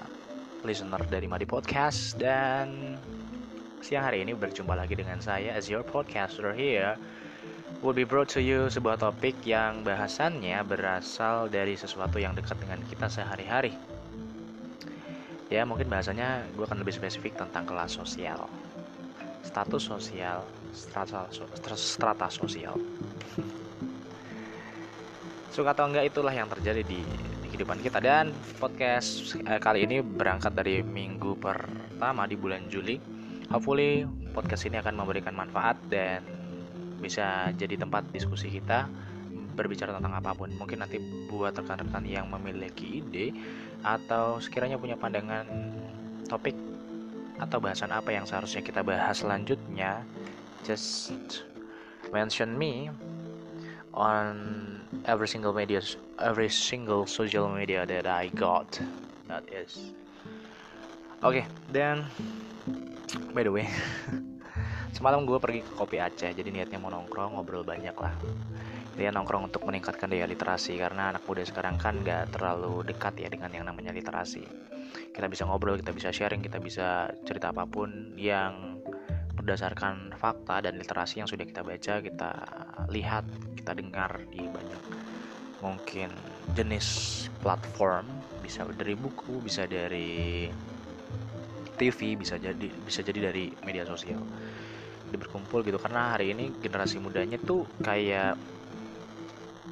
[0.65, 2.17] listener dari Madi Podcast.
[2.17, 2.97] Dan
[3.77, 6.97] siang hari ini berjumpa lagi dengan saya as your podcaster here
[7.85, 12.81] will be brought to you sebuah topik yang bahasannya berasal dari sesuatu yang dekat dengan
[12.89, 13.77] kita sehari-hari.
[15.53, 18.49] Ya mungkin bahasanya gue akan lebih spesifik tentang kelas sosial,
[19.45, 20.41] status sosial,
[20.73, 21.29] strata,
[21.77, 22.81] strata sosial
[25.49, 27.01] suka atau enggak itulah yang terjadi di,
[27.49, 27.99] kehidupan kita.
[27.99, 28.31] Dan
[28.61, 33.01] podcast eh, kali ini berangkat dari minggu pertama di bulan Juli.
[33.49, 36.21] Hopefully podcast ini akan memberikan manfaat dan
[37.01, 38.87] bisa jadi tempat diskusi kita
[39.57, 40.53] berbicara tentang apa pun.
[40.55, 43.33] Mungkin nanti buat rekan-rekan yang memiliki ide
[43.83, 45.43] atau sekiranya punya pandangan
[46.29, 46.55] topik
[47.39, 50.03] atau bahasan apa yang seharusnya kita bahas selanjutnya
[50.67, 51.15] just
[52.11, 52.91] mention me
[53.95, 54.68] on
[55.05, 55.79] every single media
[56.19, 58.79] every single social media that I got.
[59.29, 59.93] That is.
[61.19, 62.07] Okay, dan
[63.35, 63.67] by the way
[64.95, 68.13] semalam gue pergi ke kopi Aceh jadi niatnya mau nongkrong ngobrol banyak lah.
[68.99, 73.31] Dia nongkrong untuk meningkatkan daya literasi karena anak muda sekarang kan gak terlalu dekat ya
[73.31, 74.43] dengan yang namanya literasi.
[75.15, 78.83] Kita bisa ngobrol kita bisa sharing kita bisa cerita apa pun yang
[79.39, 82.31] berdasarkan fakta dan literasi yang sudah kita baca kita
[82.91, 83.23] lihat
[83.69, 84.81] kita dengar di banyak
[85.61, 86.09] mungkin
[86.57, 88.09] jenis platform.
[88.41, 90.49] Bisa dari buku bisa dari
[91.77, 94.25] TV bisa jadi bisa jadi dari media sosial.
[95.05, 98.41] Di berkumpul gitu karena hari ini generasi mudanya tuh kayak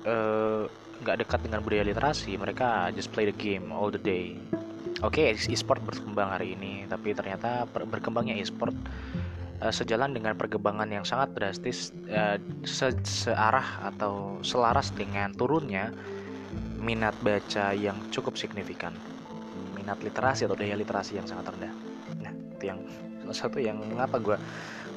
[0.06, 0.64] eh,
[1.02, 2.38] nggak uh, dekat dengan budaya literasi.
[2.38, 4.38] Mereka just play the game all the day.
[5.02, 8.78] Oke okay, e-sport berkembang hari ini tapi ternyata berkembangnya e-sport
[9.62, 15.94] uh, sejalan dengan perkembangan yang sangat drastis uh, se searah atau selaras dengan turunnya
[16.78, 19.02] minat baca yang cukup signifikan.
[19.74, 21.74] Minat literasi atau daya literasi yang sangat rendah.
[22.22, 22.80] Nah itu yang
[23.26, 24.38] salah satu yang mengapa gue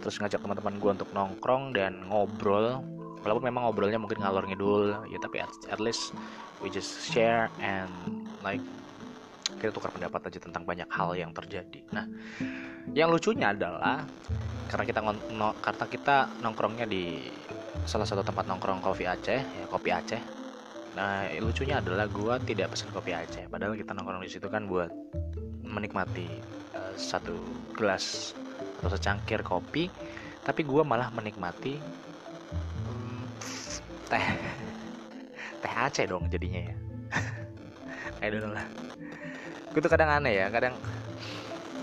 [0.00, 2.84] terus ngajak teman-teman gue untuk nongkrong dan ngobrol.
[3.20, 6.16] Walaupun memang ngobrolnya mungkin ngalor ngidul ya tapi at, at least
[6.56, 7.92] we just share and
[8.40, 8.64] like
[9.60, 11.84] kita tukar pendapat aja tentang banyak hal yang terjadi.
[11.92, 12.08] Nah
[12.96, 14.08] yang lucunya adalah
[14.72, 15.00] karena kita
[15.36, 17.28] no, karena kita nongkrongnya di
[17.84, 20.22] salah satu tempat nongkrong kopi Aceh ya kopi Aceh.
[20.96, 23.46] Nah lucunya adalah gua tidak pesan kopi Aceh.
[23.52, 24.88] Padahal kita nongkrong di situ kan buat
[25.60, 26.26] menikmati
[26.74, 27.36] uh, satu
[27.76, 28.32] gelas
[28.80, 29.92] atau secangkir kopi
[30.40, 31.76] tapi gua malah menikmati
[32.88, 33.28] um,
[34.08, 34.24] teh.
[35.60, 36.76] Teh Aceh dong jadinya ya.
[38.24, 38.64] I don't know lah
[39.70, 40.74] gue tuh kadang aneh ya kadang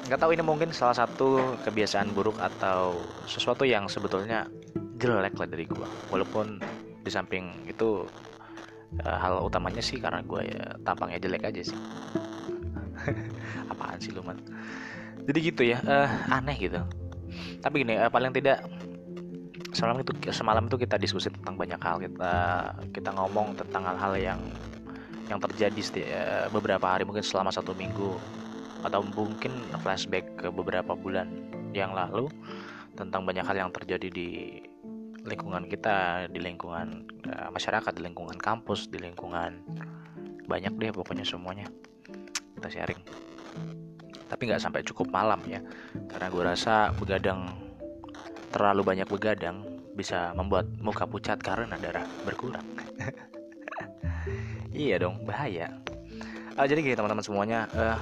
[0.08, 2.96] nggak tahu ini mungkin salah satu kebiasaan buruk atau
[3.28, 4.48] sesuatu yang sebetulnya
[4.98, 6.60] jelek lah dari gue walaupun
[7.04, 8.08] di samping itu
[9.04, 11.80] uh, hal utamanya sih karena gue ya tampangnya jelek aja sih.
[13.72, 14.24] Apaan sih lu
[15.28, 16.80] jadi gitu ya uh, aneh gitu.
[17.60, 18.64] Tapi gini uh, paling tidak
[19.76, 22.34] semalam itu semalam itu kita diskusi tentang banyak hal kita
[22.96, 24.40] kita ngomong tentang hal-hal yang
[25.28, 28.16] yang terjadi uh, beberapa hari mungkin selama satu minggu
[28.84, 31.28] atau mungkin flashback ke beberapa bulan
[31.76, 32.32] yang lalu
[32.96, 34.62] tentang banyak hal yang terjadi di
[35.28, 39.60] lingkungan kita, di lingkungan uh, masyarakat, di lingkungan kampus, di lingkungan
[40.48, 41.68] banyak deh pokoknya semuanya
[42.56, 43.02] kita sharing.
[44.28, 45.60] Tapi nggak sampai cukup malam ya,
[46.08, 47.52] karena gue rasa begadang
[48.52, 49.64] terlalu banyak begadang
[49.94, 52.64] bisa membuat muka pucat karena darah berkurang.
[54.78, 55.74] iya dong, bahaya.
[56.54, 57.98] Uh, jadi gini teman-teman semuanya, uh,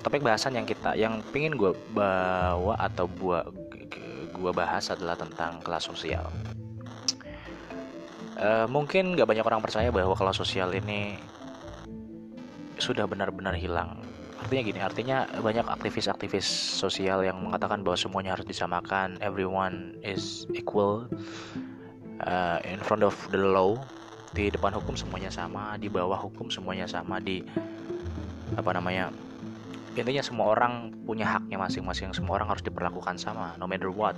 [0.00, 3.52] topik bahasan yang kita yang pingin gue bawa atau buat
[4.36, 6.28] gue bahas adalah tentang kelas sosial.
[8.36, 11.16] Uh, mungkin gak banyak orang percaya bahwa kelas sosial ini
[12.76, 14.04] sudah benar-benar hilang.
[14.36, 16.44] Artinya gini, artinya banyak aktivis-aktivis
[16.76, 21.08] sosial yang mengatakan bahwa semuanya harus disamakan, everyone is equal
[22.28, 23.80] uh, in front of the law.
[24.32, 27.44] Di depan hukum semuanya sama, di bawah hukum semuanya sama, di
[28.56, 29.10] apa namanya
[29.96, 34.16] intinya semua orang punya haknya masing-masing semua orang harus diperlakukan sama no matter what.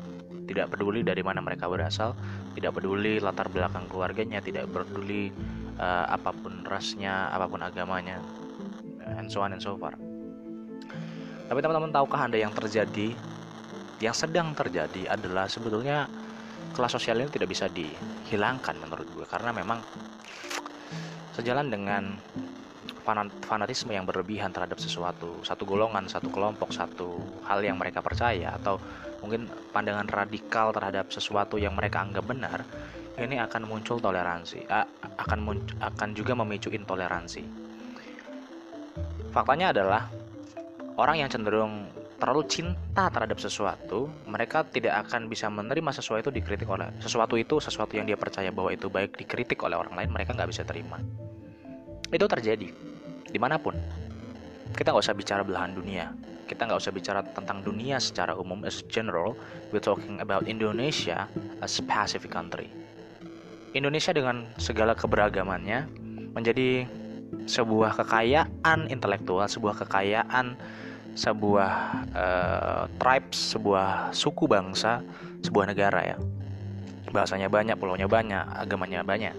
[0.48, 2.16] Tidak peduli dari mana mereka berasal
[2.56, 5.28] tidak peduli latar belakang keluarganya tidak peduli
[5.76, 8.24] uh, apa pun rasnya apa pun agamanya
[9.16, 9.94] and so on and so far.
[11.48, 13.16] Tapi teman-teman tahukah anda yang terjadi
[13.98, 16.06] yang sedang terjadi adalah sebetulnya
[16.72, 19.26] kelas sosial ini tidak bisa dihilangkan menurut gue.
[19.28, 19.80] Karena memang
[21.34, 22.16] sejalan dengan
[23.48, 27.16] fanatisme yang berlebihan terhadap sesuatu, satu golongan, satu kelompok, satu
[27.48, 28.76] hal yang mereka percaya atau
[29.24, 32.68] mungkin pandangan radikal terhadap sesuatu yang mereka anggap benar,
[33.16, 34.68] ini akan muncul toleransi
[35.18, 37.42] akan muncul, akan juga memicu intoleransi.
[39.34, 40.06] Faktanya adalah
[40.94, 46.66] orang yang cenderung terlalu cinta terhadap sesuatu, mereka tidak akan bisa menerima sesuatu itu dikritik
[46.66, 50.34] oleh sesuatu itu sesuatu yang dia percaya bahwa itu baik dikritik oleh orang lain, mereka
[50.34, 50.98] nggak bisa terima.
[52.10, 52.68] Itu terjadi
[53.30, 53.78] di mana pun.
[54.74, 56.12] Kita nggak usah bicara belahan dunia,
[56.50, 59.38] kita nggak usah bicara tentang dunia secara umum as general.
[59.70, 61.30] We're talking about Indonesia
[61.62, 62.72] as a Pacific country.
[63.76, 65.86] Indonesia dengan segala keberagamannya
[66.32, 66.88] menjadi
[67.44, 70.56] sebuah kekayaan intelektual, sebuah kekayaan
[71.14, 71.72] sebuah
[72.12, 75.00] uh, tribes, sebuah suku bangsa,
[75.44, 76.16] sebuah negara ya.
[77.08, 79.32] Bahasanya banyak, pulaunya banyak, agamanya banyak.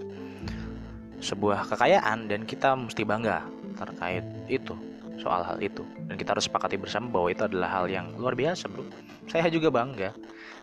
[1.20, 3.44] Sebuah kekayaan dan kita mesti bangga
[3.78, 4.74] terkait itu,
[5.20, 5.84] soal hal itu.
[6.08, 8.88] Dan kita harus sepakati bersama bahwa itu adalah hal yang luar biasa, Bro.
[9.30, 10.10] Saya juga bangga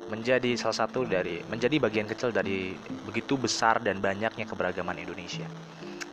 [0.08, 2.76] menjadi salah satu dari menjadi bagian kecil dari
[3.08, 5.48] begitu besar dan banyaknya keberagaman Indonesia.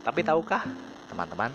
[0.03, 0.63] Tapi tahukah,
[1.09, 1.51] teman-teman,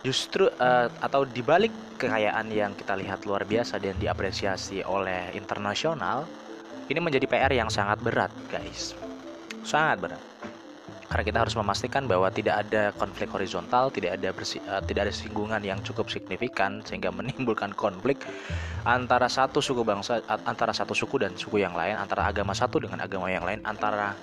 [0.00, 6.24] justru uh, atau dibalik kekayaan yang kita lihat luar biasa dan diapresiasi oleh internasional
[6.88, 8.96] ini menjadi PR yang sangat berat guys.
[9.62, 10.22] Sangat berat.
[11.10, 15.14] Karena kita harus memastikan bahwa tidak ada konflik horizontal tidak ada bersi, uh, tidak ada
[15.14, 18.24] singgungan yang cukup signifikan sehingga menimbulkan konflik
[18.88, 23.04] antara satu suku bangsa antara satu suku dan suku yang lain antara agama satu dengan
[23.04, 24.16] agama yang lain antara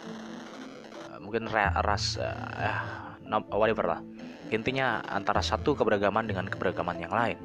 [1.11, 4.01] uh, mungkin ras uh, whatever lah
[4.47, 7.37] Intinya antara satu keberagaman dengan keberagaman yang lain.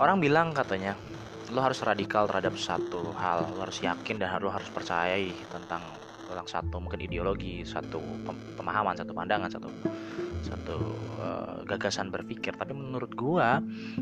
[0.00, 0.96] Orang bilang katanya,
[1.52, 5.82] lo harus radikal terhadap satu hal, lo harus yakin dan lo harus percayai tentang
[6.30, 7.98] tentang satu mungkin ideologi, satu
[8.54, 9.68] pemahaman, satu pandangan, satu
[10.40, 10.78] satu
[11.20, 12.54] uh, gagasan berpikir.
[12.54, 13.58] Tapi menurut gua,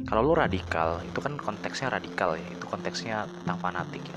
[0.07, 4.17] kalau lo radikal, itu kan konteksnya radikal ya, itu konteksnya tentang fanatik ya.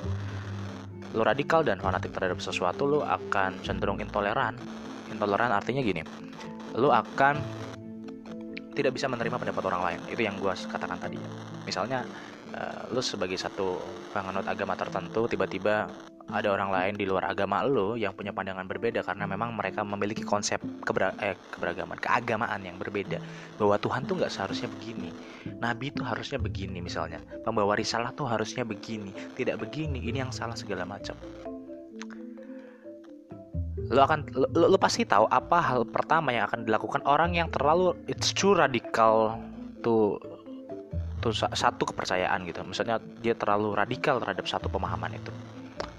[1.16, 4.60] Lo radikal dan fanatik terhadap sesuatu, lo akan cenderung intoleran.
[5.12, 6.04] Intoleran artinya gini,
[6.76, 7.40] lu akan
[8.72, 10.00] tidak bisa menerima pendapat orang lain.
[10.08, 11.20] Itu yang gue katakan tadi.
[11.68, 12.08] Misalnya
[12.56, 13.78] uh, lu sebagai satu
[14.16, 15.92] penganut agama tertentu tiba-tiba
[16.32, 20.24] ada orang lain di luar agama lu yang punya pandangan berbeda karena memang mereka memiliki
[20.24, 23.20] konsep kebera eh, keberagaman keagamaan yang berbeda.
[23.60, 25.12] Bahwa Tuhan tuh nggak seharusnya begini.
[25.60, 27.20] Nabi tuh harusnya begini misalnya.
[27.44, 29.12] Pembawa risalah tuh harusnya begini.
[29.36, 31.20] Tidak begini ini yang salah segala macam
[33.92, 37.92] lo akan lo, lo, pasti tahu apa hal pertama yang akan dilakukan orang yang terlalu
[38.08, 39.36] it's too radical
[39.84, 40.16] tuh
[41.20, 42.64] tuh satu kepercayaan gitu.
[42.64, 45.30] Misalnya dia terlalu radikal terhadap satu pemahaman itu.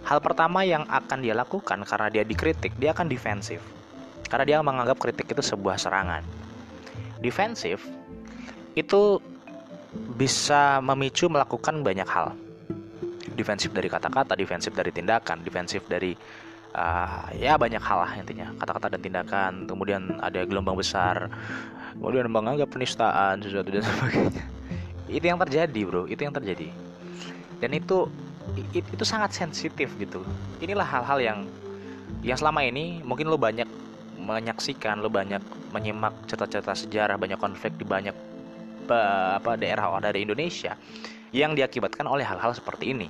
[0.02, 3.62] Hal pertama yang akan dia lakukan karena dia dikritik dia akan defensif.
[4.26, 6.24] Karena dia menganggap kritik itu sebuah serangan.
[7.22, 7.86] Defensif
[8.72, 9.20] itu
[10.16, 12.32] bisa memicu melakukan banyak hal.
[13.36, 16.16] Defensif dari kata-kata defensif dari tindakan defensif dari
[16.76, 18.52] uh, ya banyak hal lah intinya.
[18.56, 21.28] Kata-kata dan tindakan kemudian ada gelombang besar
[21.92, 24.44] kemudian menganggap penistaan sesuatu dan sebagainya.
[25.12, 26.72] Itu yang terjadi bro itu yang terjadi.
[27.60, 28.08] Dan itu
[28.74, 30.24] itu, itu sangat sensitif gitu.
[30.58, 31.38] Inilah hal-hal yang
[32.24, 33.68] yang selama ini mungkin lo banyak
[34.22, 35.42] menyaksikan lo banyak
[35.74, 38.14] menyimak cerita-cerita sejarah banyak konflik di banyak
[38.92, 40.76] apa daerah dari Indonesia
[41.32, 43.08] yang diakibatkan oleh hal-hal seperti ini.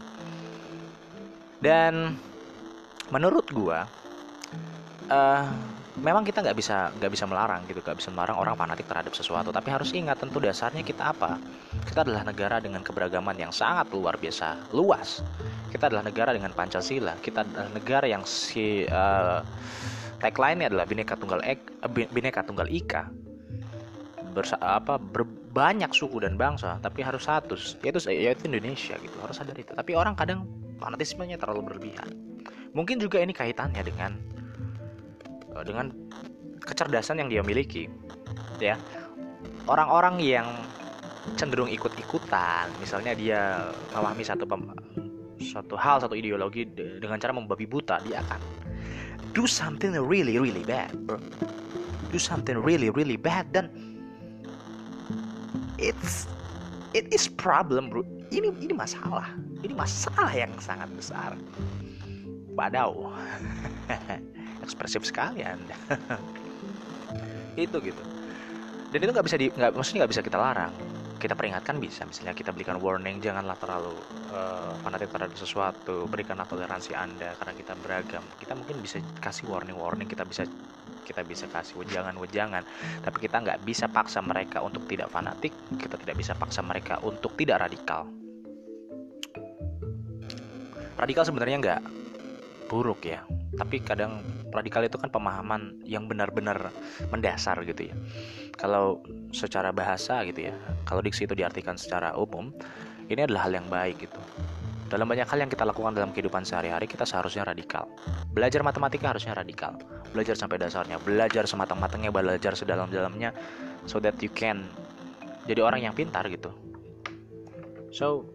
[1.59, 2.15] Dan
[3.13, 3.85] menurut gua
[5.13, 5.47] uh,
[6.01, 9.53] memang kita nggak bisa nggak bisa melarang gitu nggak bisa melarang orang fanatik terhadap sesuatu.
[9.53, 11.37] Tapi harus ingat tentu dasarnya kita apa?
[11.85, 15.21] Kita adalah negara dengan keberagaman yang sangat luar biasa luas.
[15.69, 17.17] Kita adalah negara dengan pancasila.
[17.21, 19.45] Kita adalah negara yang si uh,
[20.25, 21.61] tagline-nya adalah bineka tunggal ek,
[21.93, 23.13] bineka tunggal ika.
[24.33, 27.53] Bersa, apa berbanyak suku dan bangsa tapi harus satu
[27.85, 29.17] yaitu yaitu Indonesia gitu.
[29.21, 30.49] Harus sadar itu tapi orang kadang
[30.81, 32.32] fanatismenya terlalu berlebihan
[32.73, 34.13] Mungkin juga ini kaitannya dengan
[35.57, 35.93] eh, dengan
[36.63, 37.89] kecerdasan yang dia miliki.
[38.63, 38.79] Ya.
[39.67, 40.47] Orang-orang yang
[41.39, 44.45] cenderung ikut-ikutan, misalnya dia memahami satu
[45.43, 48.41] satu hal, satu ideologi dengan cara membabi buta, dia akan
[49.35, 51.19] do something really really bad, bro.
[52.11, 53.71] Do something really really bad dan
[55.81, 56.29] it's
[56.93, 58.05] it is problem, bro.
[58.33, 59.31] Ini ini masalah.
[59.63, 61.39] Ini masalah yang sangat besar.
[62.53, 63.09] Badau.
[64.65, 65.75] Ekspresif sekali anda.
[67.59, 68.03] Itu gitu.
[68.93, 70.73] Dan itu nggak bisa di nggak maksudnya nggak bisa kita larang.
[71.17, 72.05] Kita peringatkan bisa.
[72.05, 73.97] Misalnya kita berikan warning janganlah terlalu
[74.37, 76.05] uh, fanatik terhadap sesuatu.
[76.13, 78.25] Berikanlah toleransi anda karena kita beragam.
[78.37, 80.45] Kita mungkin bisa kasih warning warning kita bisa
[81.09, 82.63] kita bisa kasih wejangan wejangan
[83.03, 85.57] tapi kita nggak bisa paksa mereka untuk tidak fanatik.
[85.81, 88.05] Kita tidak bisa paksa mereka untuk tidak radikal.
[91.01, 92.02] Radikal sebenarnya nggak
[92.73, 93.21] buruk ya.
[93.53, 96.73] Tapi kadang radikal itu kan pemahaman yang benar-benar
[97.13, 97.95] mendasar gitu ya.
[98.57, 99.05] Kalau
[99.37, 100.57] secara bahasa gitu ya
[100.89, 102.49] kalau diksi itu diartikan secara umum
[103.13, 104.17] ini adalah hal yang baik gitu.
[104.89, 107.89] Dalam banyak hal yang kita lakukan dalam kehidupan sehari-hari kita seharusnya radikal.
[108.33, 109.77] Belajar matematika harusnya radikal.
[110.13, 111.01] Belajar sampai dasarnya.
[111.01, 113.33] Belajar sematang-matangnya belajar sedalam-dalamnya
[113.89, 114.69] so that you can
[115.49, 116.53] jadi orang yang pintar gitu.
[117.89, 118.29] So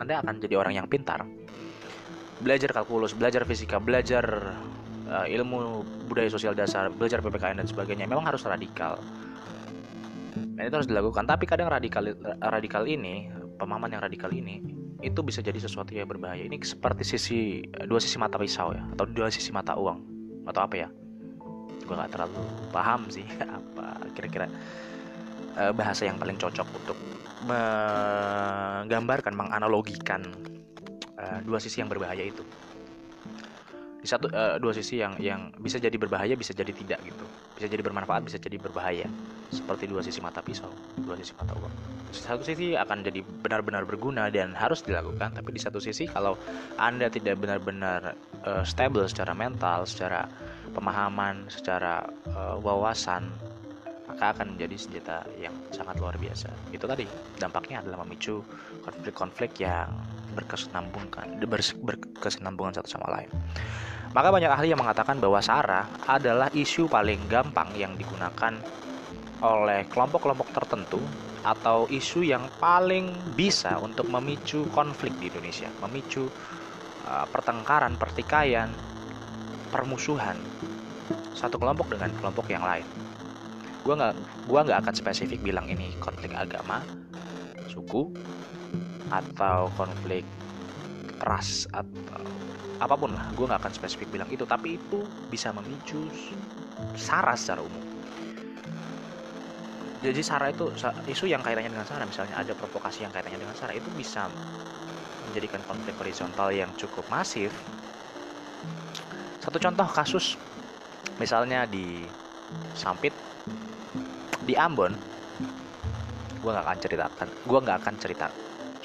[0.00, 1.24] anda akan jadi orang yang pintar
[2.40, 4.56] belajar kalkulus, belajar fisika, belajar
[5.08, 9.00] uh, ilmu budaya sosial dasar, belajar PPKN dan sebagainya memang harus radikal.
[10.36, 11.24] Dan itu harus dilakukan.
[11.24, 14.60] Tapi kadang radikal radikal ini, pemahaman yang radikal ini
[15.00, 16.44] itu bisa jadi sesuatu yang berbahaya.
[16.44, 19.98] Ini seperti sisi dua sisi mata pisau ya, atau dua sisi mata uang,
[20.48, 20.88] atau apa ya?
[21.86, 22.40] Gue nggak terlalu
[22.74, 23.24] paham sih
[23.58, 24.48] apa kira-kira
[25.56, 26.98] uh, bahasa yang paling cocok untuk
[27.46, 30.24] menggambarkan, menganalogikan
[31.18, 32.44] uh, dua sisi yang berbahaya itu.
[33.96, 37.26] Di satu uh, dua sisi yang yang bisa jadi berbahaya bisa jadi tidak gitu.
[37.58, 39.08] Bisa jadi bermanfaat bisa jadi berbahaya.
[39.50, 40.70] Seperti dua sisi mata pisau
[41.02, 41.74] dua sisi mata uang.
[42.12, 46.38] Di satu sisi akan jadi benar-benar berguna dan harus dilakukan tapi di satu sisi kalau
[46.78, 48.14] anda tidak benar-benar
[48.46, 50.30] uh, stable secara mental secara
[50.76, 53.32] pemahaman secara uh, wawasan
[54.16, 56.48] maka akan menjadi senjata yang sangat luar biasa.
[56.72, 57.04] Itu tadi
[57.36, 58.40] dampaknya adalah memicu
[58.80, 59.92] konflik-konflik yang
[60.32, 63.28] berkesinambungan satu sama lain.
[64.16, 68.56] Maka banyak ahli yang mengatakan bahwa SARA adalah isu paling gampang yang digunakan
[69.44, 71.04] oleh kelompok-kelompok tertentu
[71.44, 76.24] atau isu yang paling bisa untuk memicu konflik di Indonesia, memicu
[77.04, 78.72] uh, pertengkaran, pertikaian,
[79.68, 80.40] permusuhan
[81.36, 82.88] satu kelompok dengan kelompok yang lain.
[83.86, 84.14] Gua nggak
[84.50, 86.82] gua nggak akan spesifik bilang ini konflik agama,
[87.70, 88.10] suku,
[89.14, 90.26] atau konflik
[91.22, 92.26] ras atau
[92.82, 93.32] apa pun lah.
[93.32, 96.10] Gue nggak akan spesifik bilang itu tapi itu bisa memicu
[96.98, 97.84] sara secara umum.
[100.04, 100.70] Jadi sara itu
[101.08, 104.28] isu yang kaitannya dengan sara misalnya ada provokasi yang kaitannya dengan sara itu bisa
[105.24, 107.64] menjadikan konflik horizontal yang cukup masif.
[109.40, 110.36] Satu contoh kasus
[111.16, 112.12] misalnya di
[112.76, 113.16] Sampit
[114.46, 114.94] di Ambon
[116.38, 118.26] gue nggak akan ceritakan gue nggak akan cerita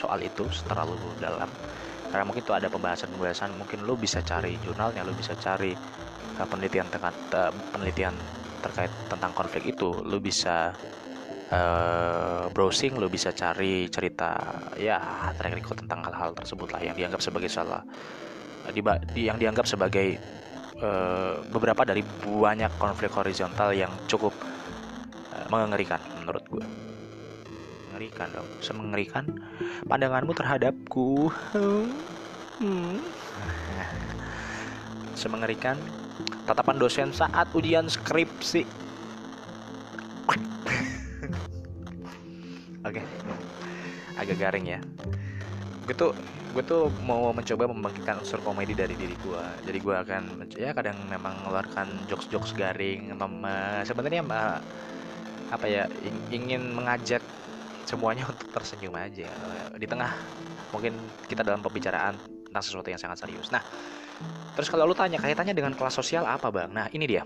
[0.01, 1.45] soal itu terlalu dalam.
[2.09, 5.71] Karena mungkin itu ada pembahasan-pembahasan mungkin lo bisa cari jurnalnya lo bisa cari
[6.41, 8.11] uh, penelitian terkait uh, penelitian
[8.59, 10.75] terkait tentang konflik itu lo bisa
[11.53, 14.35] uh, browsing lo bisa cari cerita
[14.75, 14.99] ya
[15.39, 17.85] track record tentang hal-hal tersebut lah yang dianggap sebagai salah.
[18.61, 18.81] Di,
[19.17, 20.19] yang dianggap sebagai
[20.83, 24.35] uh, beberapa dari banyak konflik horizontal yang cukup
[25.51, 26.63] mengerikan menurut gue
[27.91, 28.47] mengerikan dong.
[28.63, 29.27] Semengerikan
[29.83, 31.27] pandanganmu terhadapku.
[35.21, 35.77] Semengerikan
[36.47, 38.63] tatapan dosen saat ujian skripsi.
[42.87, 43.03] Oke.
[44.15, 44.79] Agak garing ya.
[45.83, 46.15] Gue tuh
[46.51, 50.23] gue tuh mau mencoba membangkitkan unsur komedi dari diri gue jadi gue akan
[50.59, 53.07] ya kadang memang mengeluarkan jokes jokes garing
[53.87, 54.19] sebenarnya
[55.51, 55.83] apa ya
[56.31, 57.19] ingin mengajak
[57.83, 59.27] semuanya untuk tersenyum aja
[59.75, 60.15] di tengah
[60.71, 60.95] mungkin
[61.27, 62.15] kita dalam pembicaraan
[62.47, 63.51] tentang sesuatu yang sangat serius.
[63.51, 63.61] Nah
[64.55, 66.71] terus kalau lu tanya kaitannya dengan kelas sosial apa bang?
[66.71, 67.23] Nah ini dia.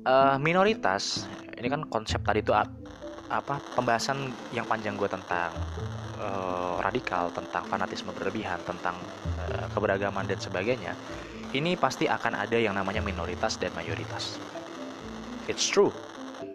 [0.00, 1.28] Uh, minoritas
[1.60, 5.52] ini kan konsep tadi itu apa pembahasan yang panjang gue tentang
[6.16, 8.96] uh, radikal tentang fanatisme berlebihan tentang
[9.44, 10.96] uh, keberagaman dan sebagainya
[11.52, 14.40] ini pasti akan ada yang namanya minoritas dan mayoritas.
[15.52, 15.92] It's true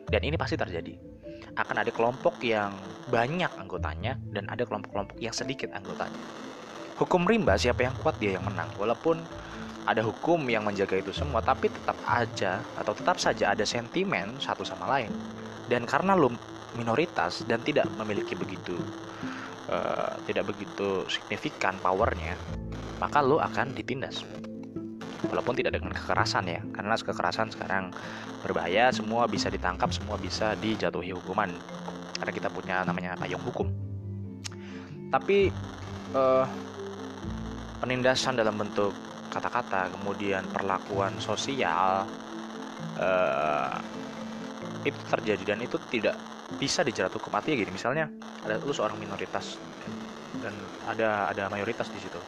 [0.10, 1.16] dan ini pasti terjadi
[1.56, 2.76] akan ada kelompok yang
[3.08, 6.20] banyak anggotanya dan ada kelompok-kelompok yang sedikit anggotanya.
[7.00, 8.72] Hukum rimba siapa yang kuat dia yang menang.
[8.76, 9.20] Walaupun
[9.86, 14.64] ada hukum yang menjaga itu semua, tapi tetap aja atau tetap saja ada sentimen satu
[14.68, 15.12] sama lain.
[15.70, 16.32] Dan karena lo
[16.76, 18.76] minoritas dan tidak memiliki begitu
[19.72, 22.36] uh, tidak begitu signifikan powernya,
[23.00, 24.28] maka lo akan ditindas
[25.30, 27.92] walaupun tidak dengan kekerasan ya karena kekerasan sekarang
[28.42, 31.50] berbahaya semua bisa ditangkap semua bisa dijatuhi hukuman.
[32.16, 33.68] Karena kita punya namanya payung hukum.
[35.12, 35.52] Tapi
[36.16, 36.48] uh,
[37.84, 38.96] penindasan dalam bentuk
[39.30, 42.08] kata-kata kemudian perlakuan sosial
[42.96, 43.76] uh,
[44.88, 46.16] itu terjadi dan itu tidak
[46.56, 47.34] bisa dijerat hukum.
[47.36, 48.08] Artinya gini misalnya
[48.46, 49.60] ada lu seorang minoritas
[50.40, 50.54] dan
[50.88, 52.22] ada ada mayoritas di situ.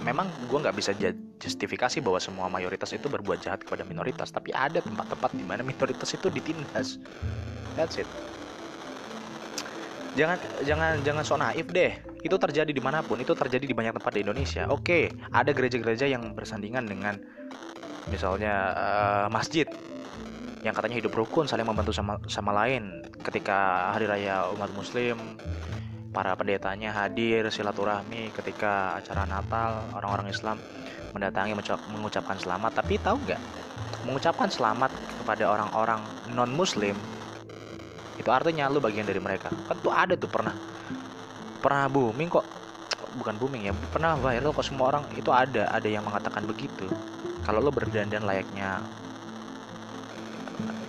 [0.00, 0.92] Memang gue nggak bisa
[1.40, 6.12] justifikasi bahwa semua mayoritas itu berbuat jahat kepada minoritas tapi ada tempat-tempat di mana minoritas
[6.12, 7.00] itu ditindas.
[7.74, 8.06] That's it.
[10.14, 10.36] Jangan
[10.68, 11.96] jangan jangan so naif deh.
[12.20, 14.68] Itu terjadi di mana pun itu terjadi di banyak tempat di Indonesia.
[14.68, 17.16] Oke ada gereja-gereja yang bersandingan dengan
[18.12, 19.64] misalnya uh, masjid
[20.60, 23.00] yang katanya hidup rukun saling membantu sama sama lain.
[23.24, 25.16] Ketika hari raya umat muslim
[26.10, 28.34] para pendetanya hadir silaturahmi.
[28.34, 30.58] Ketika acara Natal orang-orang Islam
[31.12, 31.54] mendatangi
[31.90, 32.80] mengucapkan selamat.
[32.82, 33.42] Tapi tahu nggak
[34.06, 34.90] mengucapkan selamat
[35.20, 36.00] kepada orang-orang
[36.32, 36.96] non muslim
[38.20, 39.48] itu artinya lu bagian dari mereka.
[39.48, 40.52] Kan tuh ada tuh pernah
[41.64, 42.44] pernah booming kok.
[43.16, 45.08] Bukan booming ya pernah viral kok semua orang.
[45.16, 46.84] Itu ada ada yang mengatakan begitu.
[47.40, 48.84] Kalau lo berdandan layaknya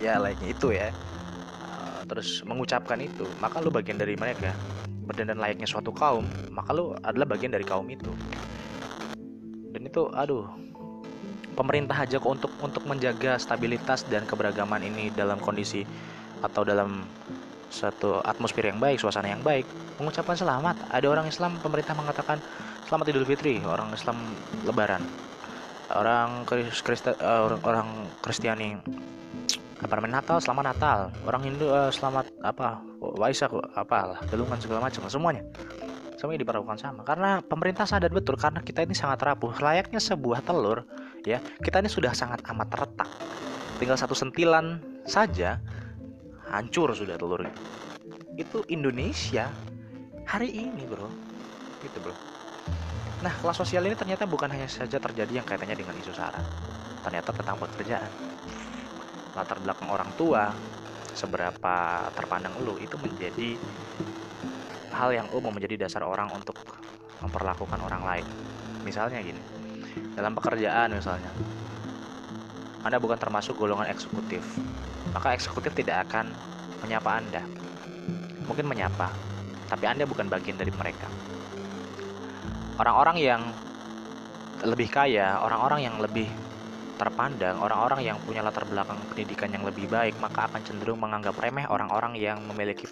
[0.04, 0.92] ya layaknya itu ya
[1.64, 4.52] uh, terus mengucapkan itu maka lo bagian dari mereka.
[5.08, 8.12] Berdandan layaknya suatu kaum maka lo adalah bagian dari kaum itu
[9.72, 10.46] dan itu aduh
[11.56, 15.84] pemerintah aja kok untuk untuk menjaga stabilitas dan keberagaman ini dalam kondisi
[16.44, 17.08] atau dalam
[17.72, 19.64] satu atmosfer yang baik, suasana yang baik,
[19.96, 20.76] mengucapkan selamat.
[20.92, 22.44] Ada orang Islam, pemerintah mengatakan
[22.84, 24.36] selamat Idul Fitri, orang Islam
[24.68, 25.00] Lebaran.
[25.92, 26.44] Orang
[26.84, 28.76] Kristen, uh, orang Kristiani
[29.82, 34.86] apa namanya Natal selamat Natal orang Hindu uh, selamat apa Waisak apa lah gelungan segala
[34.86, 35.42] macam semuanya
[36.22, 37.02] semuanya diperlakukan sama.
[37.02, 39.50] Karena pemerintah sadar betul karena kita ini sangat rapuh.
[39.58, 40.86] Layaknya sebuah telur
[41.26, 43.10] ya kita ini sudah sangat amat retak.
[43.82, 44.78] Tinggal satu sentilan
[45.10, 45.58] saja
[46.54, 47.50] hancur sudah telur
[48.38, 49.50] itu Indonesia
[50.30, 51.10] hari ini bro.
[51.82, 52.14] Gitu bro.
[53.26, 56.46] Nah kelas sosial ini ternyata bukan hanya saja terjadi yang kaitannya dengan isu sara.
[57.02, 58.14] Ternyata tentang pekerjaan.
[59.34, 60.54] Latar belakang orang tua
[61.18, 63.58] seberapa terpandang lu itu menjadi
[64.92, 66.56] hal yang umum menjadi dasar orang untuk
[67.24, 68.28] memperlakukan orang lain.
[68.84, 69.42] Misalnya gini
[70.16, 71.32] dalam pekerjaan misalnya
[72.82, 74.58] anda bukan termasuk golongan eksekutif
[75.12, 76.34] maka eksekutif tidak akan
[76.82, 77.44] menyapa Anda.
[78.48, 79.14] Mungkin menyapa
[79.72, 81.08] tapi Anda bukan bagian dari mereka.
[82.76, 83.42] Orang-orang yang
[84.66, 86.28] lebih kaya orang-orang yang lebih
[86.98, 91.66] terpandang, orang-orang yang punya latar belakang pendidikan yang lebih baik, maka akan cenderung menganggap remeh
[91.66, 92.86] orang-orang yang memiliki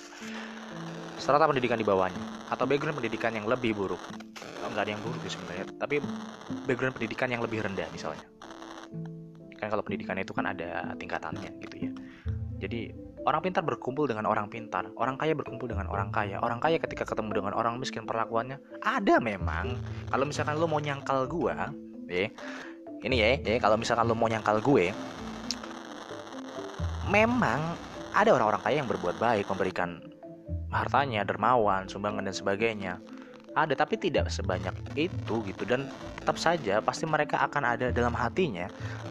[1.20, 4.00] strata pendidikan di bawahnya atau background pendidikan yang lebih buruk.
[4.70, 6.00] Nggak ada yang buruk sebenarnya, tapi
[6.66, 8.26] background pendidikan yang lebih rendah misalnya.
[9.60, 11.92] Kan kalau pendidikan itu kan ada tingkatannya gitu ya.
[12.64, 12.96] Jadi
[13.28, 16.40] orang pintar berkumpul dengan orang pintar, orang kaya berkumpul dengan orang kaya.
[16.40, 19.76] Orang kaya ketika ketemu dengan orang miskin perlakuannya ada memang.
[20.08, 21.72] Kalau misalkan lo mau nyangkal gua,
[22.08, 22.28] ya,
[23.04, 24.92] ini ya, ya kalau misalkan lo mau nyangkal gue
[27.10, 27.60] memang
[28.14, 30.04] ada orang-orang kaya yang berbuat baik memberikan
[30.70, 32.94] hartanya dermawan sumbangan dan sebagainya.
[33.58, 35.64] Ada tapi tidak sebanyak itu gitu.
[35.66, 35.90] Dan
[36.22, 38.70] tetap saja pasti mereka akan ada dalam hatinya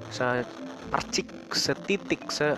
[0.08, 2.54] sepercik setitik se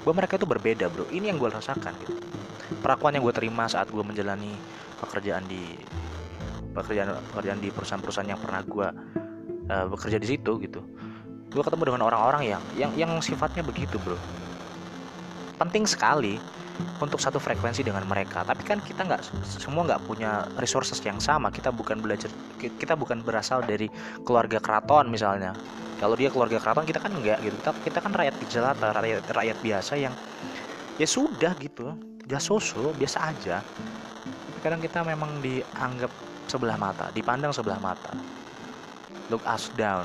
[0.00, 1.04] bahwa mereka itu berbeda bro.
[1.12, 2.14] Ini yang gue rasakan gitu.
[2.80, 4.54] Perlakuan yang gue terima saat gue menjalani
[5.02, 5.76] pekerjaan di
[6.72, 8.88] pekerjaan pekerjaan di perusahaan-perusahaan yang pernah gue
[9.68, 10.80] uh, bekerja di situ gitu.
[11.50, 14.16] Gue ketemu dengan orang-orang yang yang yang sifatnya begitu bro.
[15.60, 16.40] Penting sekali
[17.00, 18.44] untuk satu frekuensi dengan mereka.
[18.44, 21.48] Tapi kan kita nggak semua nggak punya resources yang sama.
[21.48, 22.28] Kita bukan belajar
[22.60, 23.88] kita bukan berasal dari
[24.24, 25.56] keluarga keraton misalnya.
[26.00, 27.56] Kalau dia keluarga keraton kita kan enggak gitu.
[27.60, 30.14] Kita kita kan rakyat jelata rakyat rakyat biasa yang
[31.00, 31.96] ya sudah gitu.
[32.28, 33.56] Biasa sosok biasa aja.
[34.24, 36.12] Tapi kadang kita memang dianggap
[36.46, 38.12] sebelah mata dipandang sebelah mata.
[39.32, 40.04] Look us down.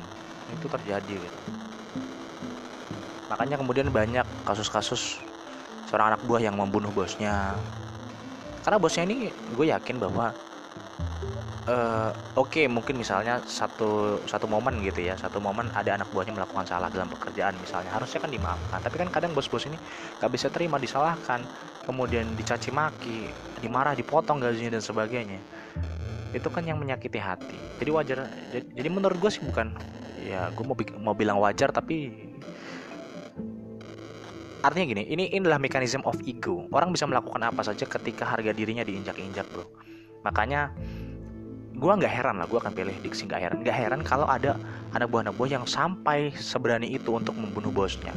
[0.53, 1.39] Itu terjadi gitu.
[3.25, 5.17] Makanya kemudian banyak kasus-kasus
[5.85, 7.57] seorang anak buah yang membunuh bosnya.
[8.65, 10.33] Karena bosnya ini gue yakin bahwa
[11.69, 16.33] uh, oke okay, mungkin misalnya satu satu momen gitu ya satu momen ada anak buahnya
[16.33, 18.79] melakukan salah dalam pekerjaan misalnya harusnya kan dimaafkan.
[18.81, 19.77] Tapi kan kadang bos-bos ini
[20.17, 21.45] gak bisa terima disalahkan
[21.85, 23.29] kemudian dicaci maki
[23.61, 25.39] dimarah dipotong gajinya dan sebagainya.
[26.33, 27.57] Itu kan yang menyakiti hati.
[27.77, 28.17] Jadi wajar
[28.51, 29.77] jadi, menurut gue sih bukan
[30.25, 32.24] ya gue mau mau bilang wajar tapi
[34.65, 36.65] artinya gini ini inilah mekanisme of ego.
[36.73, 39.61] Orang bisa melakukan apa saja ketika harga dirinya diinjak-injak bro.
[40.25, 40.73] Makanya
[41.75, 43.57] gue nggak heran lah gue akan pilih diksi nggak heran.
[43.61, 44.57] Nggak heran kalau ada
[44.97, 48.09] anak buah anak buah yang sampai seberani itu untuk membunuh bosnya.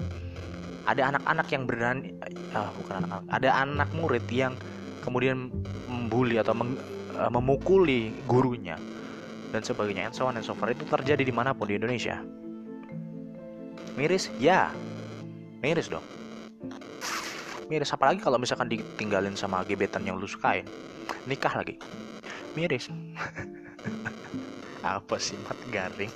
[0.88, 2.16] Ada anak-anak yang berani
[2.56, 4.56] ah, bukan anak-anak ada anak murid yang
[5.04, 5.52] kemudian
[5.84, 6.80] membuli atau meng,
[7.12, 8.80] uh, memukuli gurunya
[9.52, 10.72] dan sebagainya and so on and so forth.
[10.72, 12.16] Itu terjadi di mana pun di Indonesia.
[14.00, 14.32] Miris?
[14.40, 14.72] Ya.
[15.60, 16.06] Miris dong
[17.68, 20.64] miris apalagi kalau misalkan ditinggalin sama gebetan yang lu sukain.
[21.28, 21.76] Nikah lagi.
[22.56, 22.88] Miris.
[24.82, 25.58] Apa sih mat?
[25.68, 26.12] Garing.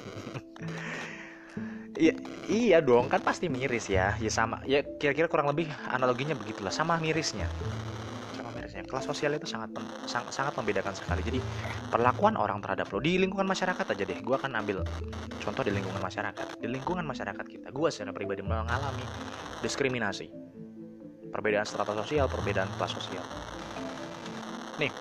[1.92, 2.14] Iya,
[2.48, 4.16] iya dong kan pasti miris ya.
[4.16, 6.72] Ya sama ya kira-kira kurang lebih analoginya begitulah.
[6.72, 7.46] Sama mirisnya.
[8.92, 9.72] Kelas sosial itu sangat
[10.04, 11.24] sangat, sangat membedakan sekali.
[11.24, 11.40] Jadi
[11.88, 14.20] perlakuan orang terhadap lo di lingkungan masyarakat aja deh.
[14.20, 14.84] Gue akan ambil
[15.40, 16.60] contoh di lingkungan masyarakat.
[16.60, 17.72] Di lingkungan masyarakat kita.
[17.72, 19.08] Gue secara pribadi mengalami
[19.62, 20.28] diskriminasi
[21.32, 23.24] perbedaan strata sosial perbedaan kelas sosial
[24.76, 24.92] nih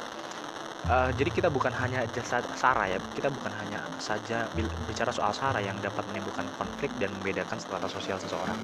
[0.88, 4.47] uh, jadi kita bukan hanya jasa sara ya kita bukan hanya saja
[4.88, 8.62] bicara soal sara yang dapat menimbulkan konflik dan membedakan strata sosial seseorang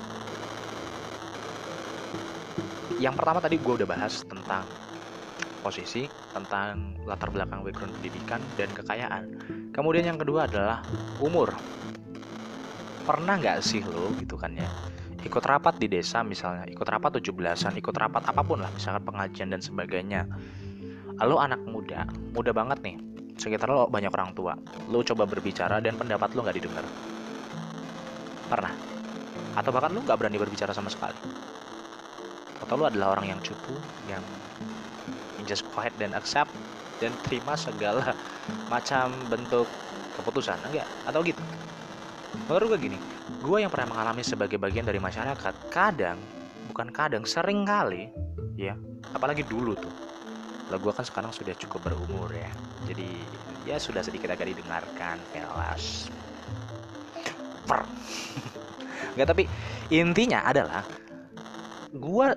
[2.97, 4.73] yang pertama tadi gue udah bahas tentang
[5.61, 9.37] posisi, tentang latar belakang background pendidikan dan kekayaan.
[9.69, 10.81] Kemudian yang kedua adalah
[11.21, 11.59] umur.
[13.05, 14.71] Pernah nggak sih lo gitu kan ya
[15.23, 19.49] ikut rapat di desa misalnya, ikut rapat 17-an, ikut rapat apa pun lah, misalkan pengajian
[19.49, 20.29] dan sebagainya.
[21.25, 22.05] Lo anak muda,
[22.37, 22.95] muda banget nih,
[23.41, 24.53] sekitar lo banyak orang tua.
[24.89, 26.85] Lo coba berbicara dan pendapat lo nggak didengar.
[28.47, 28.73] Pernah?
[29.57, 31.47] Atau bahkan lo nggak berani berbicara sama sekali
[32.67, 33.79] atau lu adalah orang yang cupu
[34.11, 34.19] yang
[35.47, 36.51] just quiet dan accept
[36.99, 38.11] dan terima segala
[38.73, 39.71] macam bentuk
[40.19, 41.39] keputusan enggak atau gitu
[42.51, 46.23] menurut gue gini gue yang pernah mengalami sebagai bagian dari masyarakat kadang
[46.71, 48.07] bukan kadang sering kali
[48.55, 48.75] ya
[49.11, 49.95] apalagi dulu tuh.
[50.67, 52.51] Lah gue kan sekarang sudah cukup berumur ya.
[52.83, 53.27] Jadi
[53.63, 56.07] ya sudah sedikit agak didengarkan pelas
[57.67, 57.83] per
[59.19, 59.43] nggak tapi
[59.91, 60.87] intinya adalah
[61.91, 62.27] gue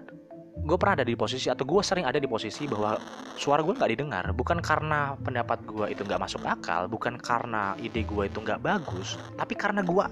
[0.61, 2.99] gue pernah ada di posisi atau gue sering ada di posisi bahwa
[3.39, 4.25] suara gue nggak didengar.
[4.35, 9.15] Bukan karena pendapat gue itu nggak masuk akal bukan karena ide gue itu nggak bagus
[9.39, 10.07] tapi karena gue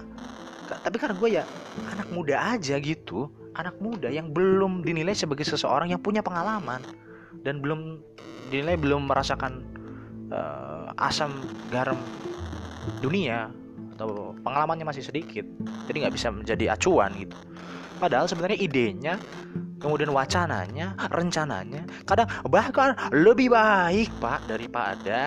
[0.77, 1.43] tapi karena gue ya
[1.89, 3.31] anak muda aja gitu.
[3.57, 6.85] Anak muda yang belum dinilai sebagai seseorang yang punya pengalaman.
[7.41, 7.97] Dan belum
[8.53, 9.65] dinilai belum merasakan
[10.29, 11.97] uh, asam garam
[13.01, 13.49] dunia.
[13.97, 15.43] Atau pengalamannya masih sedikit.
[15.89, 17.35] Jadi nggak bisa menjadi acuan gitu.
[17.99, 19.19] Padahal sebenarnya idenya,
[19.83, 25.19] kemudian wacananya, rencananya, kadang bahkan lebih baik pak daripada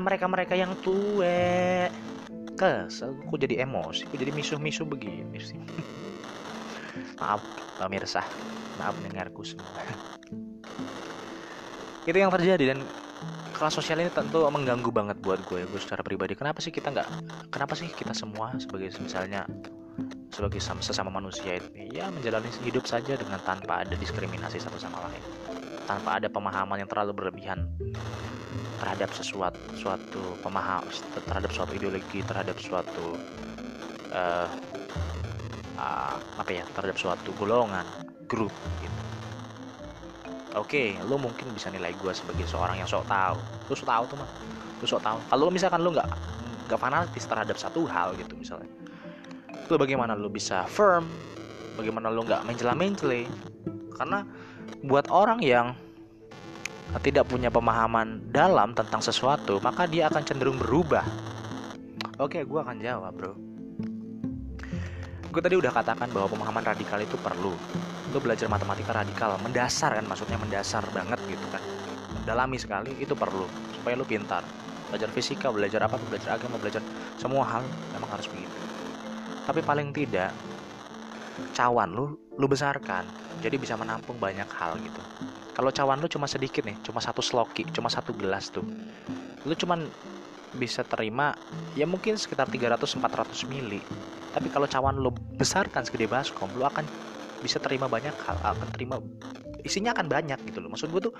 [0.00, 1.92] mereka-mereka yang tua.
[2.56, 5.60] Kesel, aku jadi emosi, aku jadi misuh-misuh begini sih.
[7.20, 7.44] Maaf
[7.76, 8.24] pemirsa,
[8.76, 9.84] maaf mendengarku semua.
[12.08, 12.88] Itu yang terjadi dan
[13.56, 17.08] kelas sosial ini tentu mengganggu banget buat gue gue secara pribadi kenapa sih kita nggak
[17.48, 19.48] kenapa sih kita semua sebagai misalnya
[20.28, 25.24] sebagai sesama manusia ini ya menjalani hidup saja dengan tanpa ada diskriminasi satu sama lain
[25.86, 27.70] tanpa ada pemahaman yang terlalu berlebihan
[28.76, 30.84] terhadap sesuatu suatu pemaham
[31.24, 33.16] terhadap suatu ideologi terhadap suatu
[34.12, 34.48] uh,
[35.80, 37.86] uh, apa ya terhadap suatu golongan
[38.28, 39.02] grup gitu.
[40.56, 43.38] Oke okay, lo mungkin bisa nilai gue sebagai seorang yang sok tahu.
[43.70, 44.30] Lo sok tahu tuh mah
[44.76, 45.18] lo sok tahu.
[45.30, 46.08] Kalau misalkan lo nggak
[46.68, 48.68] nggak fanatis terhadap satu hal gitu misalnya
[49.66, 51.06] lo bagaimana lo bisa firm?
[51.76, 53.28] Bagaimana lo nggak mencela-mencele
[53.96, 54.24] karena
[54.86, 55.74] buat orang yang
[57.02, 61.04] tidak punya pemahaman dalam tentang sesuatu maka dia akan cenderung berubah.
[62.16, 63.32] Oke gue akan jawab bro.
[65.28, 67.52] Gue tadi udah katakan bahwa pemahaman radikal itu perlu.
[68.08, 71.60] Lo belajar matematika radikal mendasar kan maksudnya mendasar banget gitu kan.
[72.24, 74.48] Dalami sekali itu perlu supaya lo pintar.
[74.88, 76.80] Belajar fisika belajar apa belajar agama belajar
[77.20, 78.56] semua hal memang harus begitu.
[79.44, 80.32] Tapi paling tidak
[81.52, 84.98] cawan lu lu besarkan jadi bisa menampung banyak hal gitu.
[85.54, 88.66] Kalau cawan lu cuma sedikit nih cuma satu sloki cuma satu gelas tuh.
[89.46, 89.86] Lu cuman
[90.58, 91.38] bisa terima
[91.78, 93.86] ya mungkin sekitar 300-400 mili.
[94.34, 96.90] Tapi kalau cawan lu besarkan segede baskom lu akan
[97.40, 98.98] bisa terima banyak hal akan terima
[99.62, 100.74] isinya akan banyak gitu loh.
[100.74, 101.14] Maksud gue tuh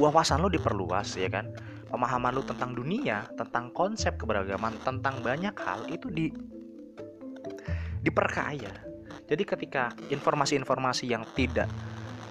[0.00, 1.52] wawasan lu diperluas ya kan?
[1.86, 6.32] Pemahaman lu tentang dunia tentang konsep keberagaman tentang banyak hal itu di
[8.02, 8.95] diperkaya.
[9.26, 11.66] Jadi ketika informasi-informasi yang tidak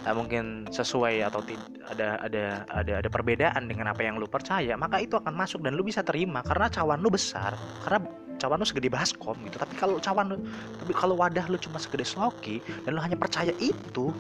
[0.07, 1.43] uh, mungkin sesuai atau
[1.91, 5.75] ada ada ada ada perbedaan dengan apa yang lu percaya, maka itu akan masuk dan
[5.75, 7.59] lu bisa terima karena cawan lu besar.
[7.83, 8.07] Karena
[8.39, 9.59] cawan lu segede baskom gitu.
[9.59, 10.37] Tapi kalau cawan lu
[10.79, 14.15] tapi kalau wadah lu cuma segede sloki dan lu hanya percaya itu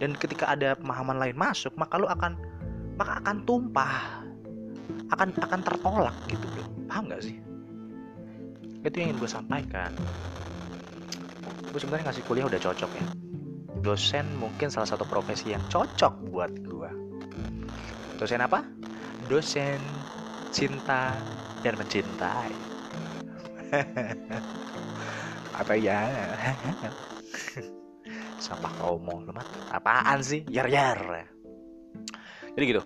[0.00, 2.36] dan ketika ada pemahaman lain masuk, maka lu akan
[3.00, 4.20] maka akan tumpah
[5.10, 7.36] akan akan tertolak gitu bro paham nggak sih
[8.84, 9.90] itu yang ingin gue sampaikan
[11.70, 13.04] gue sebenarnya ngasih kuliah udah cocok ya?
[13.80, 16.90] Dosen mungkin salah satu profesi yang cocok buat gue
[18.20, 18.60] dosen apa?
[19.24, 20.04] Dosen
[20.52, 21.16] cinta
[21.64, 22.52] dan mencintai.
[25.60, 26.36] Apa ya
[28.44, 30.44] sampah ngomong teman apaan sih?
[30.52, 31.00] Yar yar
[32.56, 32.82] jadi gitu.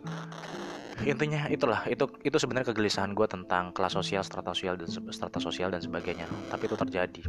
[1.03, 5.73] Intinya itulah itu itu sebenarnya kegelisahan gue tentang kelas sosial strata sosial dan strata sosial
[5.75, 6.31] dan sebagainya.
[6.47, 7.23] Tapi itu terjadi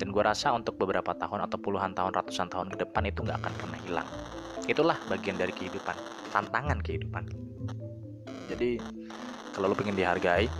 [0.00, 3.36] dan gue rasa untuk beberapa tahun atau puluhan tahun, ratusan tahun ke depan itu nggak
[3.44, 4.08] akan pernah hilang.
[4.64, 5.94] Itulah bagian dari kehidupan.
[6.30, 7.26] tantangan kehidupan
[8.50, 8.82] jadi
[9.54, 10.50] kalau lo pengen dihargai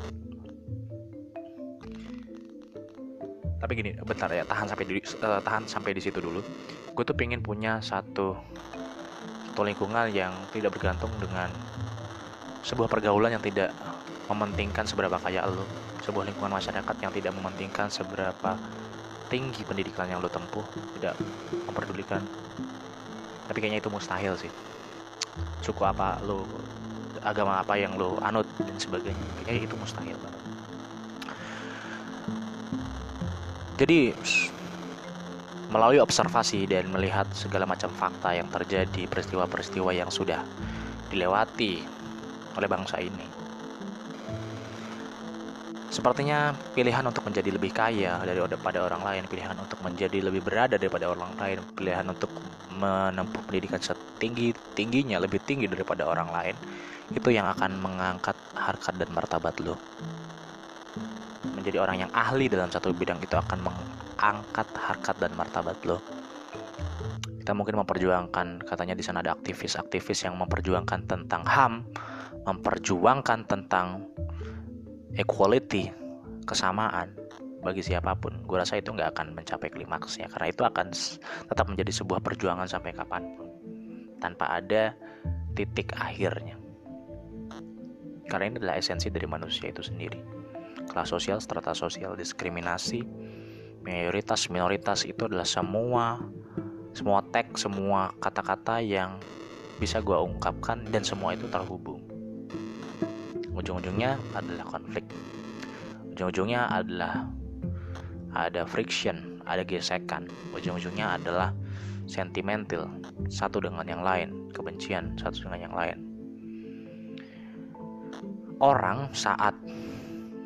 [3.60, 6.40] tapi gini bentar ya tahan sampai di uh, tahan sampai di situ dulu
[6.94, 8.38] gue tuh pengen punya satu
[9.50, 11.50] satu lingkungan yang tidak bergantung dengan
[12.64, 13.74] sebuah pergaulan yang tidak
[14.30, 15.66] mementingkan seberapa kaya lo
[16.00, 18.56] sebuah lingkungan masyarakat yang tidak mementingkan seberapa
[19.30, 20.66] tinggi pendidikan yang lo tempuh
[20.98, 21.14] tidak
[21.64, 22.20] memperdulikan.
[23.46, 24.50] Tapi kayaknya itu mustahil sih.
[25.62, 26.44] Suku apa lo
[27.22, 29.22] agama apa yang lo anut dan sebagainya.
[29.46, 30.42] Kayaknya itu mustahil banget.
[33.80, 34.00] Jadi
[35.70, 40.42] melalui observasi dan melihat segala macam fakta yang terjadi, peristiwa-peristiwa yang sudah
[41.08, 41.86] dilewati
[42.58, 43.39] oleh bangsa ini.
[45.90, 51.10] Sepertinya pilihan untuk menjadi lebih kaya daripada orang lain, pilihan untuk menjadi lebih berada daripada
[51.10, 52.30] orang lain, pilihan untuk
[52.70, 56.56] menempuh pendidikan setinggi tingginya, lebih tinggi daripada orang lain,
[57.10, 59.82] itu yang akan mengangkat harkat dan martabat lo
[61.42, 66.00] menjadi orang yang ahli dalam satu bidang itu akan mengangkat harkat dan martabat lo
[67.40, 71.84] kita mungkin memperjuangkan katanya di sana ada aktivis-aktivis yang memperjuangkan tentang HAM
[72.46, 74.08] memperjuangkan tentang
[75.16, 75.90] equality
[76.46, 77.14] kesamaan
[77.60, 80.92] bagi siapa pun gue rasa itu nggak akan mencapai klimaksnya karena itu akan
[81.46, 83.48] tetap menjadi sebuah perjuangan sampai kapan pun
[84.22, 84.96] tanpa ada
[85.52, 86.56] titik akhirnya
[88.30, 90.40] karena ini adalah esensi dari manusia itu sendiri
[90.90, 93.06] kelas sosial, strata sosial, diskriminasi,
[93.86, 96.18] mayoritas, minoritas itu adalah semua
[96.90, 99.18] semua teks, semua kata-kata yang
[99.78, 101.89] bisa gue ungkapkan dan semua itu terhubung.
[103.60, 105.04] Ujung-ujungnya adalah konflik.
[106.16, 107.28] Ujung-ujungnya adalah
[108.32, 110.32] ada friction, ada gesekan.
[110.56, 111.52] Ujung-ujungnya adalah
[112.08, 112.88] sentimental
[113.28, 115.98] satu dengan yang lain, kebencian satu dengan yang lain.
[118.60, 119.56] Orang saat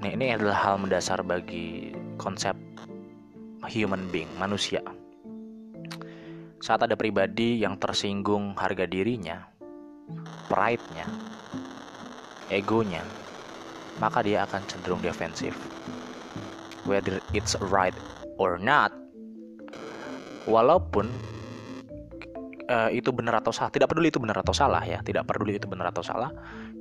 [0.04, 2.52] Nah, ini adalah hal mendasar bagi konsep
[3.64, 4.84] human being, manusia.
[6.60, 9.48] Saat ada pribadi yang tersinggung harga dirinya,
[10.52, 11.08] pride-nya,
[12.52, 13.04] egonya,
[14.00, 15.54] maka dia akan cenderung defensif.
[16.84, 17.96] Whether it's right
[18.36, 18.92] or not,
[20.44, 21.08] walaupun
[22.68, 25.64] uh, itu benar atau salah, tidak peduli itu benar atau salah ya, tidak peduli itu
[25.64, 26.28] benar atau salah,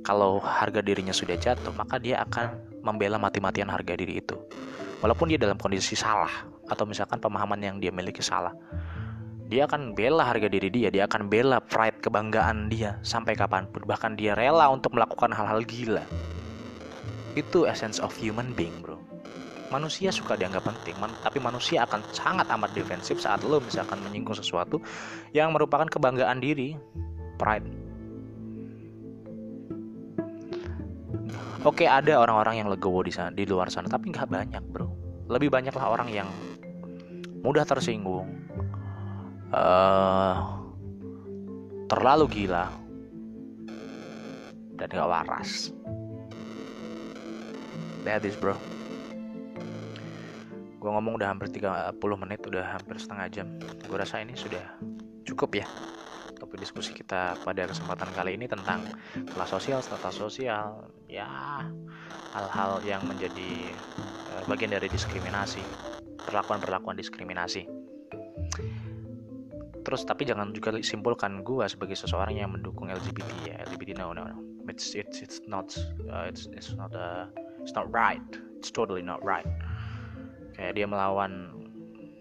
[0.04, 2.52] kalau harga dirinya sudah jatuh, maka dia akan
[2.84, 4.36] membela mati-matian harga diri itu.
[5.00, 6.30] Walaupun dia dalam kondisi salah
[6.68, 8.52] atau misalkan pemahaman yang dia miliki salah.
[9.54, 13.86] Dia akan bela harga diri dia, dia akan bela pride kebanggaan dia sampai kapan pun.
[13.86, 16.02] Bahkan dia rela untuk melakukan hal-hal gila.
[17.38, 18.98] Itu essence of human being, bro.
[19.70, 24.34] Manusia suka dianggap penting, man tapi manusia akan sangat amat defensif saat lo misalkan menyinggung
[24.34, 24.82] sesuatu
[25.30, 26.74] yang merupakan kebanggaan diri,
[27.38, 27.70] pride
[31.62, 34.90] Oke ada orang-orang yang legowo di sana di luar sana, tapi nggak banyak bro.
[35.30, 36.28] Lebih banyaklah orang yang
[37.40, 38.43] mudah tersinggung,
[39.54, 40.34] uh,
[41.86, 42.66] terlalu gila,
[44.74, 45.70] dan nggak waras.
[48.02, 48.58] That is bro.
[50.82, 53.46] Gue ngomong udah hampir 30 menit, udah hampir setengah jam.
[53.88, 54.60] Gue rasa ini sudah
[55.24, 55.66] cukup ya
[56.36, 58.84] topik diskusi kita pada kesempatan kali ini tentang
[59.16, 61.24] kelas sosial, status sosial, ya
[62.36, 63.72] hal-hal yang menjadi
[64.36, 65.62] uh, bagian dari diskriminasi,
[66.26, 67.64] perlakuan-perlakuan diskriminasi.
[69.84, 74.24] Terus tapi jangan juga simpulkan gue sebagai seseorang yang mendukung LGBT ya, LGBT no no
[74.24, 75.76] no, it's it's it's not
[76.08, 77.28] uh, it's it's not uh,
[77.60, 78.24] it's not right,
[78.56, 79.44] it's totally not right.
[80.56, 81.52] Kayak dia melawan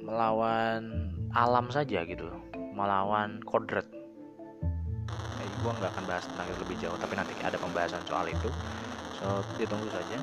[0.03, 2.27] melawan alam saja gitu,
[2.75, 3.87] melawan kodrat.
[5.39, 8.51] Gue nggak akan bahas tentang itu lebih jauh tapi nanti ada pembahasan soal itu.
[9.15, 10.19] So ditunggu saja.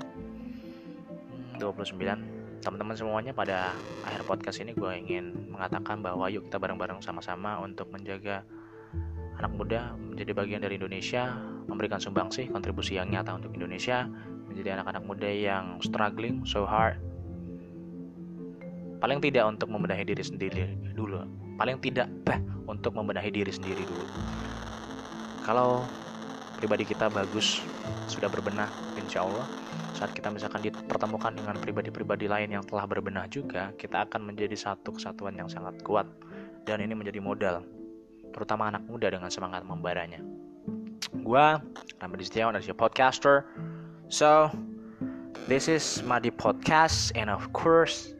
[1.61, 3.73] 29 teman-teman semuanya pada
[4.05, 8.45] akhir podcast ini gue ingin mengatakan bahwa yuk kita bareng-bareng sama-sama untuk menjaga
[9.41, 11.33] anak muda menjadi bagian dari Indonesia
[11.65, 14.05] memberikan sumbangsih kontribusi yang nyata untuk Indonesia
[14.53, 17.01] menjadi anak-anak muda yang struggling so hard.
[19.01, 21.25] Paling tidak untuk membenahi diri sendiri dulu.
[21.57, 22.37] Paling tidak bah,
[22.69, 24.05] untuk membenahi diri sendiri dulu.
[25.41, 25.89] Kalau
[26.61, 27.65] pribadi kita bagus
[28.05, 28.69] sudah berbenah
[29.01, 29.49] insya Allah
[29.97, 34.95] saat kita misalkan dipertemukan dengan pribadi-pribadi lain yang telah berbenah juga kita akan menjadi satu
[34.95, 36.05] kesatuan yang sangat kuat
[36.69, 37.65] dan ini menjadi modal
[38.31, 40.23] terutama anak muda dengan semangat membaranya.
[41.27, 41.59] Gua
[41.99, 43.43] Ramadi Setiawan dari podcaster.
[44.07, 44.51] So
[45.51, 48.15] this is Madi Podcast and of course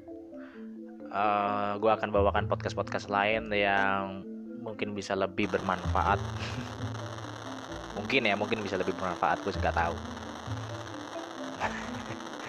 [1.11, 4.23] uh, gue akan bawakan podcast-podcast lain yang
[4.63, 6.19] mungkin bisa lebih bermanfaat
[8.01, 9.97] mungkin ya mungkin bisa lebih bermanfaat gue nggak tahu.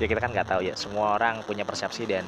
[0.00, 0.74] Ya kita kan nggak tahu ya.
[0.74, 2.26] Semua orang punya persepsi dan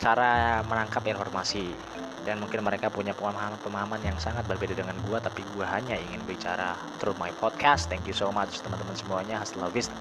[0.00, 1.76] cara menangkap informasi.
[2.22, 6.78] Dan mungkin mereka punya pemahaman-pemahaman yang sangat berbeda dengan gua tapi gua hanya ingin bicara
[7.02, 7.90] through my podcast.
[7.90, 9.42] Thank you so much teman-teman semuanya.
[9.42, 9.98] Hasta la vista